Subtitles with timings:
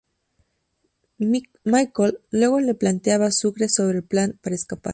[1.63, 4.89] Michael luego le plantea a Sucre sobre el plan para escapar.